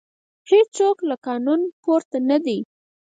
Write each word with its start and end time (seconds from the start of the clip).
هیڅوک 0.49 0.97
له 1.09 1.15
قانون 1.27 1.61
پورته 1.83 2.17
نه 2.29 2.37
دی 2.45 2.59